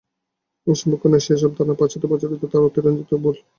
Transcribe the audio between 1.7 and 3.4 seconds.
পাশ্চাত্যে প্রচারিত, তাহা অতিরঞ্জিত ও ভুল।